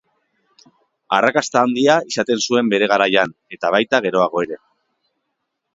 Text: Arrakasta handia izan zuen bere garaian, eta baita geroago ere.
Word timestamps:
Arrakasta 1.17 1.61
handia 1.67 1.97
izan 2.13 2.43
zuen 2.49 2.73
bere 2.75 2.89
garaian, 2.95 3.37
eta 3.59 3.73
baita 3.77 4.05
geroago 4.09 4.47
ere. 4.49 4.61